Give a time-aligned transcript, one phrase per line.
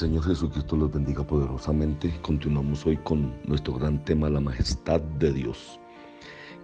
[0.00, 2.10] Señor Jesucristo los bendiga poderosamente.
[2.22, 5.78] Continuamos hoy con nuestro gran tema, la majestad de Dios.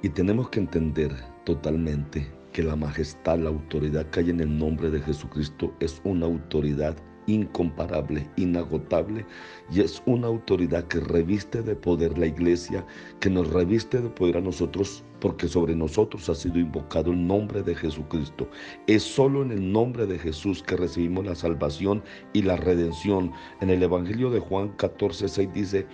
[0.02, 4.90] Y tenemos que entender totalmente que la majestad, la autoridad que hay en el nombre
[4.90, 6.96] de Jesucristo es una autoridad
[7.26, 9.26] incomparable, inagotable,
[9.70, 12.86] y es una autoridad que reviste de poder la iglesia,
[13.20, 17.62] que nos reviste de poder a nosotros, porque sobre nosotros ha sido invocado el nombre
[17.62, 18.48] de Jesucristo.
[18.86, 23.32] Es solo en el nombre de Jesús que recibimos la salvación y la redención.
[23.60, 25.86] En el Evangelio de Juan 14, 6 dice,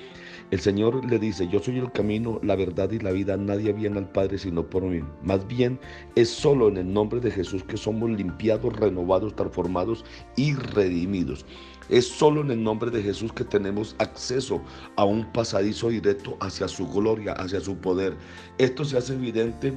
[0.50, 3.98] el Señor le dice, yo soy el camino, la verdad y la vida, nadie viene
[3.98, 5.00] al Padre sino por mí.
[5.22, 5.78] Más bien
[6.14, 10.04] es solo en el nombre de Jesús que somos limpiados, renovados, transformados
[10.36, 11.46] y redimidos.
[11.88, 14.62] Es solo en el nombre de Jesús que tenemos acceso
[14.96, 18.16] a un pasadizo directo hacia su gloria, hacia su poder.
[18.58, 19.76] Esto se hace evidente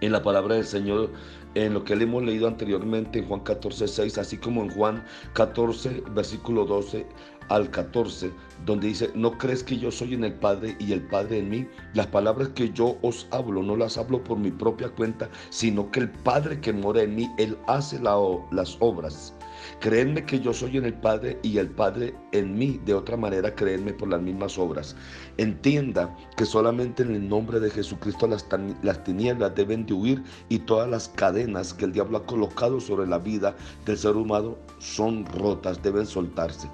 [0.00, 1.10] en la palabra del Señor,
[1.54, 5.04] en lo que le hemos leído anteriormente en Juan 14, 6, así como en Juan
[5.34, 7.06] 14, versículo 12
[7.48, 8.32] al 14,
[8.64, 11.66] donde dice, no crees que yo soy en el Padre y el Padre en mí.
[11.92, 16.00] Las palabras que yo os hablo no las hablo por mi propia cuenta, sino que
[16.00, 19.34] el Padre que mora en mí, Él hace las obras.
[19.80, 22.80] Creedme que yo soy en el Padre y el Padre en mí.
[22.84, 24.96] De otra manera, creedme por las mismas obras.
[25.36, 28.46] Entienda que solamente en el nombre de Jesucristo las,
[28.82, 33.06] las tinieblas deben de huir y todas las cadenas que el diablo ha colocado sobre
[33.06, 33.54] la vida
[33.86, 36.68] del ser humano son rotas, deben soltarse.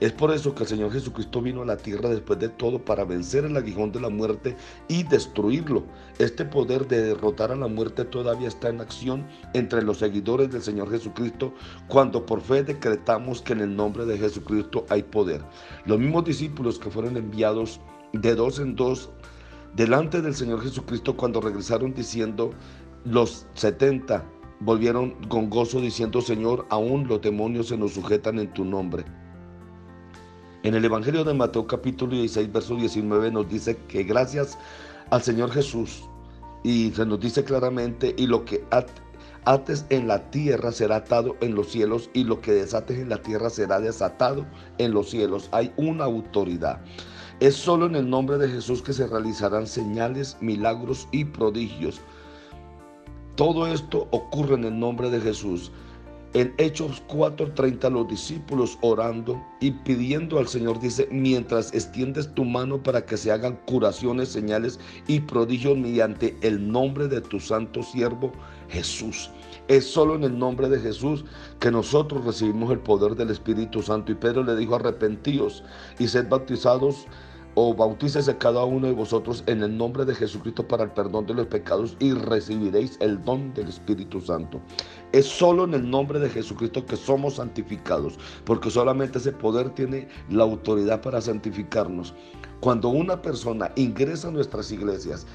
[0.00, 3.04] Es por eso que el Señor Jesucristo vino a la tierra después de todo para
[3.04, 5.84] vencer el aguijón de la muerte y destruirlo.
[6.18, 10.62] Este poder de derrotar a la muerte todavía está en acción entre los seguidores del
[10.62, 11.52] Señor Jesucristo
[11.88, 15.42] cuando por fe decretamos que en el nombre de Jesucristo hay poder.
[15.84, 17.80] Los mismos discípulos que fueron enviados
[18.12, 19.10] de dos en dos
[19.74, 22.52] delante del Señor Jesucristo cuando regresaron diciendo
[23.04, 24.24] los 70
[24.60, 29.04] volvieron con gozo diciendo Señor, aún los demonios se nos sujetan en tu nombre.
[30.64, 34.58] En el Evangelio de Mateo capítulo 16, verso 19 nos dice que gracias
[35.10, 36.02] al Señor Jesús,
[36.64, 38.64] y se nos dice claramente, y lo que
[39.44, 43.22] ates en la tierra será atado en los cielos, y lo que desates en la
[43.22, 44.44] tierra será desatado
[44.78, 45.48] en los cielos.
[45.52, 46.80] Hay una autoridad.
[47.38, 52.00] Es solo en el nombre de Jesús que se realizarán señales, milagros y prodigios.
[53.36, 55.70] Todo esto ocurre en el nombre de Jesús.
[56.34, 62.82] En Hechos 4:30 los discípulos orando y pidiendo al Señor dice, mientras extiendes tu mano
[62.82, 68.30] para que se hagan curaciones, señales y prodigios mediante el nombre de tu santo siervo
[68.68, 69.30] Jesús.
[69.68, 71.24] Es solo en el nombre de Jesús
[71.60, 74.12] que nosotros recibimos el poder del Espíritu Santo.
[74.12, 75.64] Y Pedro le dijo, arrepentíos
[75.98, 77.06] y sed bautizados
[77.60, 81.34] o bautícese cada uno de vosotros en el nombre de Jesucristo para el perdón de
[81.34, 84.60] los pecados y recibiréis el don del Espíritu Santo.
[85.10, 90.06] Es solo en el nombre de Jesucristo que somos santificados, porque solamente ese poder tiene
[90.30, 92.14] la autoridad para santificarnos.
[92.60, 95.26] Cuando una persona ingresa a nuestras iglesias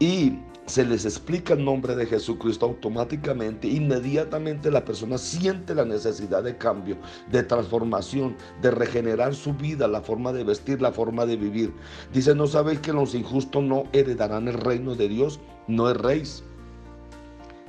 [0.00, 0.34] y
[0.66, 6.56] se les explica el nombre de Jesucristo automáticamente, inmediatamente la persona siente la necesidad de
[6.56, 6.96] cambio,
[7.30, 11.72] de transformación, de regenerar su vida, la forma de vestir, la forma de vivir.
[12.12, 15.40] Dice, ¿no sabéis que los injustos no heredarán el reino de Dios?
[15.68, 16.24] No rey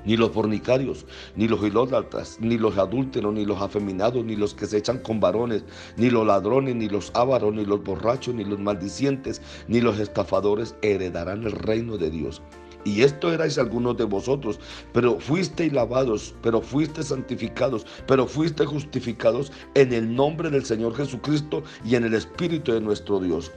[0.06, 4.68] ni los fornicarios, ni los idólatras, ni los adúlteros, ni los afeminados, ni los que
[4.68, 5.64] se echan con varones,
[5.98, 10.76] ni los ladrones, ni los ávaros, ni los borrachos, ni los maldicientes, ni los estafadores
[10.82, 12.42] heredarán el reino de Dios.
[12.86, 14.60] Y esto erais algunos de vosotros,
[14.94, 21.64] pero fuisteis lavados, pero fuisteis santificados, pero fuisteis justificados en el nombre del Señor Jesucristo
[21.84, 23.52] y en el Espíritu de nuestro Dios.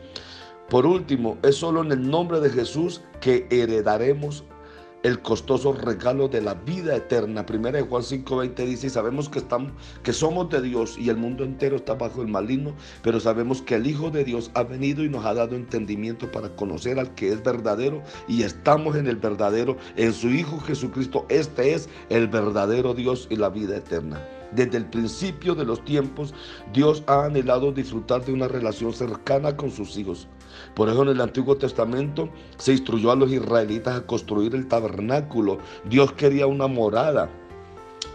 [0.71, 4.45] Por último, es solo en el nombre de Jesús que heredaremos
[5.03, 7.47] el costoso regalo de la vida eterna.
[7.47, 9.73] Primera de Juan 5:20 dice, y sabemos que, estamos,
[10.03, 13.77] que somos de Dios y el mundo entero está bajo el maligno, pero sabemos que
[13.77, 17.33] el Hijo de Dios ha venido y nos ha dado entendimiento para conocer al que
[17.33, 21.27] es verdadero y estamos en el verdadero, en su Hijo Jesucristo.
[21.29, 24.21] Este es el verdadero Dios y la vida eterna.
[24.51, 26.33] Desde el principio de los tiempos,
[26.73, 30.27] Dios ha anhelado disfrutar de una relación cercana con sus hijos.
[30.75, 35.59] Por eso en el Antiguo Testamento se instruyó a los israelitas a construir el tabernáculo.
[35.85, 37.29] Dios quería una morada,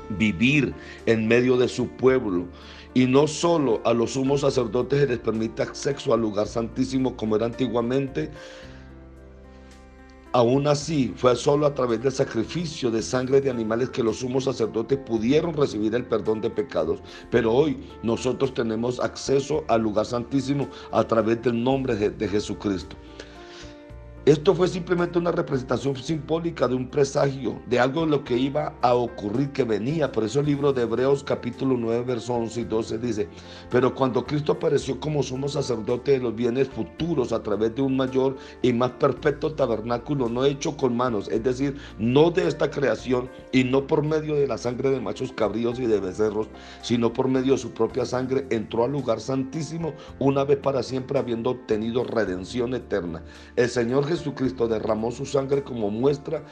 [0.10, 0.74] vivir
[1.06, 2.46] en medio de su pueblo.
[2.94, 7.36] Y no solo a los sumos sacerdotes se les permite acceso al lugar santísimo como
[7.36, 8.30] era antiguamente,
[10.36, 14.46] Aún así, fue solo a través del sacrificio de sangre de animales que los sumos
[14.46, 17.02] sacerdotes pudieron recibir el perdón de pecados.
[17.30, 22.96] Pero hoy nosotros tenemos acceso al lugar santísimo a través del nombre de, Jesucristo.
[24.26, 28.74] Esto fue simplemente una representación simbólica de un presagio, de algo de lo que iba
[28.82, 30.14] a ocurrir, que venía.
[30.14, 33.28] Por eso el libro de Hebreos capítulo 9, versos 11 y 12 dice,
[33.70, 37.98] pero cuando Cristo apareció como sumo sacerdote de los bienes futuros a través de un
[37.98, 43.30] mayor y más perfecto tabernáculo, no hecho con manos, es decir, no de esta creación
[43.52, 46.48] y no por medio de la sangre de machos cabríos y de becerros,
[46.82, 51.20] sino por medio de su propia sangre, entró al lugar santísimo una vez para siempre
[51.20, 53.22] habiendo obtenido redención eterna.
[53.58, 56.44] El Señor Jesucristo derramó su sangre como muestra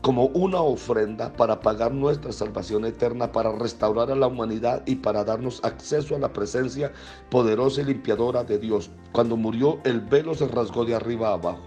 [0.00, 5.24] como una ofrenda para pagar nuestra salvación eterna, para restaurar a la humanidad y para
[5.24, 6.92] darnos acceso a la presencia
[7.30, 8.90] poderosa y limpiadora de Dios.
[9.12, 11.62] Cuando murió, el velo se rasgó de arriba a abajo.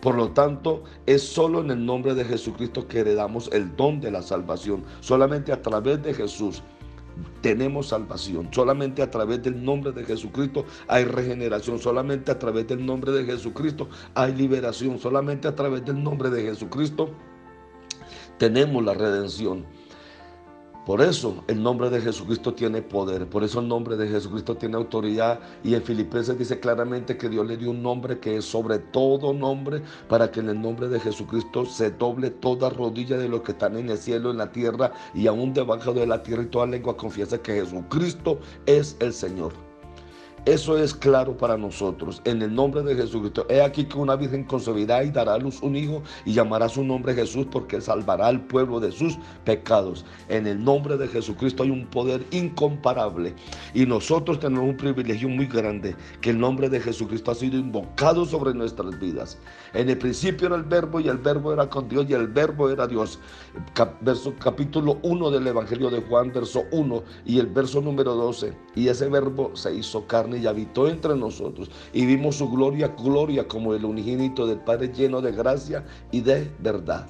[0.00, 4.10] Por lo tanto, es solo en el nombre de Jesucristo que heredamos el don de
[4.10, 4.84] la salvación.
[4.98, 6.64] Solamente a través de Jesús
[7.40, 8.48] tenemos salvación.
[8.52, 11.78] Solamente a través del nombre de Jesucristo hay regeneración.
[11.78, 14.98] Solamente a través del nombre de Jesucristo hay liberación.
[14.98, 17.10] Solamente a través del nombre de Jesucristo
[18.38, 19.64] tenemos la redención.
[20.88, 24.76] Por eso el nombre de Jesucristo tiene poder, por eso el nombre de Jesucristo tiene
[24.76, 28.78] autoridad y en Filipenses dice claramente que Dios le dio un nombre que es sobre
[28.78, 33.42] todo nombre para que en el nombre de Jesucristo se doble toda rodilla de los
[33.42, 36.46] que están en el cielo, en la tierra y aún debajo de la tierra y
[36.46, 39.67] toda lengua confiesa que Jesucristo es el Señor.
[40.48, 42.22] Eso es claro para nosotros.
[42.24, 43.44] En el nombre de Jesucristo.
[43.50, 46.82] He aquí que una virgen concebirá y dará a luz un hijo y llamará su
[46.82, 50.06] nombre Jesús porque salvará al pueblo de sus pecados.
[50.30, 53.34] En el nombre de Jesucristo hay un poder incomparable.
[53.74, 58.24] Y nosotros tenemos un privilegio muy grande que el nombre de Jesucristo ha sido invocado
[58.24, 59.36] sobre nuestras vidas.
[59.74, 62.70] En el principio era el verbo y el verbo era con Dios y el verbo
[62.70, 63.18] era Dios.
[64.00, 68.54] verso, capítulo 1 del Evangelio de Juan, verso 1 y el verso número 12.
[68.76, 71.70] Y ese verbo se hizo carne y habitó entre nosotros.
[71.92, 76.50] Y vimos su gloria, gloria como el unigénito del Padre lleno de gracia y de
[76.60, 77.06] verdad.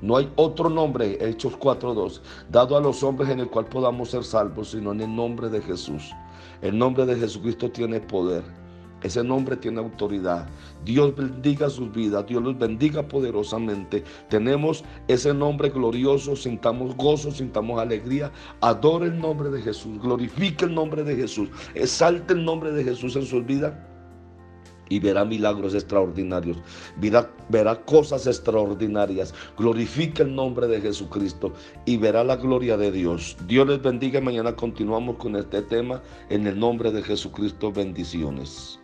[0.00, 4.22] No hay otro nombre, Hechos 4.2, dado a los hombres en el cual podamos ser
[4.22, 6.12] salvos, sino en el nombre de Jesús.
[6.62, 8.44] El nombre de Jesucristo tiene poder.
[9.02, 10.48] Ese nombre tiene autoridad.
[10.84, 14.02] Dios bendiga sus vidas, Dios los bendiga poderosamente.
[14.28, 18.32] Tenemos ese nombre glorioso, sintamos gozo, sintamos alegría.
[18.60, 23.14] Adore el nombre de Jesús, glorifique el nombre de Jesús, exalte el nombre de Jesús
[23.16, 23.72] en sus vidas
[24.88, 26.56] y verá milagros extraordinarios,
[26.96, 31.52] verá, verá, cosas extraordinarias, glorifique el nombre de Jesucristo
[31.84, 33.36] y verá la gloria de Dios.
[33.46, 34.20] Dios les bendiga.
[34.20, 37.72] Mañana continuamos con este tema en el nombre de Jesucristo.
[37.72, 38.80] Bendiciones.